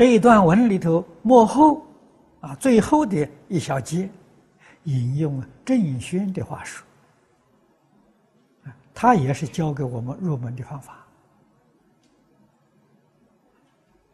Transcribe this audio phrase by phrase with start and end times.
[0.00, 1.84] 这一段文里头幕后
[2.40, 4.08] 啊最后的一小节，
[4.84, 6.82] 引用了郑轩的话说，
[8.94, 11.06] 他也是教给我们入门的方法。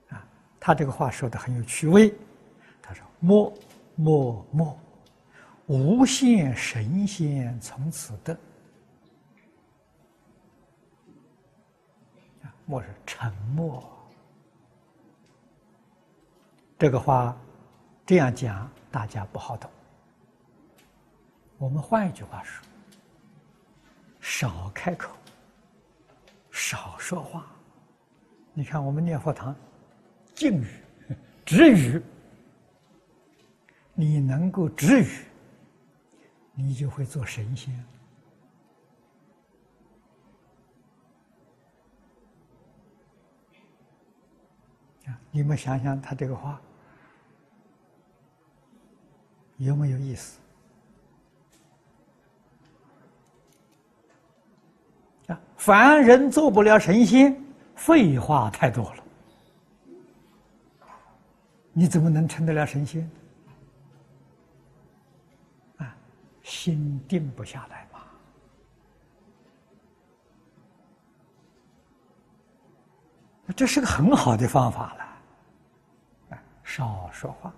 [0.09, 0.27] 啊，
[0.59, 2.13] 他这个话说的很有趣味，
[2.83, 3.55] 他说：“默
[3.95, 4.77] 默默，
[5.67, 8.37] 无限神仙从此得。”
[12.67, 13.96] 默是沉默。
[16.79, 17.35] 这个话
[18.05, 19.71] 这样讲，大家不好懂。
[21.57, 22.63] 我们换一句话说：
[24.21, 25.11] 少开口，
[26.51, 27.47] 少说话。
[28.53, 29.57] 你看，我们念佛堂，
[30.35, 30.69] 静语、
[31.47, 32.03] 止语，
[33.95, 35.09] 你能够止语，
[36.53, 37.75] 你就会做神仙。
[45.31, 46.61] 你们想想，他这个话
[49.59, 50.39] 有没有意思？
[55.29, 57.37] 啊，凡人做不了神仙，
[57.75, 59.03] 废话太多了。
[61.73, 63.11] 你怎么能成得了神仙？
[65.77, 65.95] 啊，
[66.43, 68.01] 心定不下来嘛。
[73.55, 75.06] 这是个很好的方法了。
[76.77, 77.51] 少说话。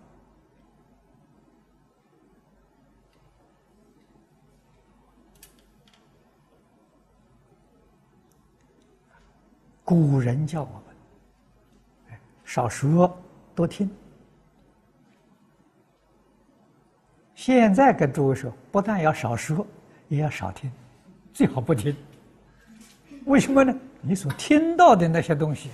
[9.84, 10.82] 古人叫我
[12.06, 13.12] 们少说
[13.56, 13.90] 多听。
[17.34, 19.66] 现在跟诸位说，不但要少说，
[20.06, 20.70] 也要少听，
[21.34, 21.96] 最好不听。
[23.24, 23.76] 为什么呢？
[24.00, 25.70] 你所听到的那些东西，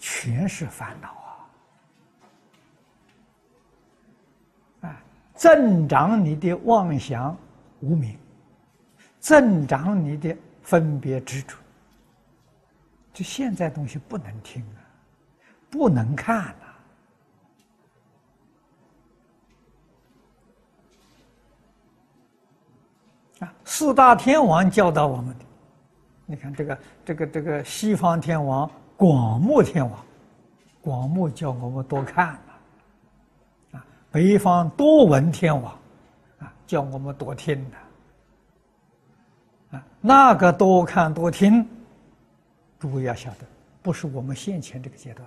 [0.00, 1.21] 全是烦恼。
[5.34, 7.36] 增长你的妄想
[7.80, 8.16] 无明，
[9.18, 11.56] 增长你的分别执着。
[13.12, 14.80] 就现在东西不能听啊，
[15.70, 16.54] 不能看
[23.40, 23.46] 呐。
[23.46, 25.44] 啊，四大天王教导我们的，
[26.26, 30.04] 你看这个这个这个西方天王广目天王，
[30.80, 32.38] 广目叫我们多看。
[34.12, 35.72] 北方多闻天王，
[36.38, 41.66] 啊，叫我们多听的，啊，那个多看多听，
[42.78, 43.38] 诸位要晓得，
[43.80, 45.26] 不是我们现前这个阶段。